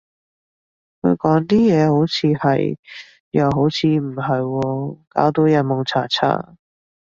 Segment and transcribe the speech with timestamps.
[1.01, 2.75] 佢講啲嘢，好似係，
[3.29, 6.55] 又好似唔係喎，搞到人矇查查